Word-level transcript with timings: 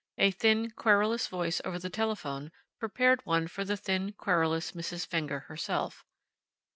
A 0.17 0.31
thin, 0.31 0.71
querulous 0.71 1.27
voice 1.27 1.61
over 1.63 1.77
the 1.77 1.91
telephone 1.91 2.51
prepared 2.79 3.23
one 3.23 3.47
for 3.47 3.63
the 3.63 3.77
thin, 3.77 4.13
querulous 4.13 4.71
Mrs. 4.71 5.05
Fenger 5.05 5.41
herself. 5.41 6.03